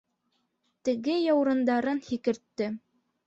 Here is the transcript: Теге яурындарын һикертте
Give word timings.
Теге 0.87 1.17
яурындарын 1.17 2.01
һикертте 2.09 2.71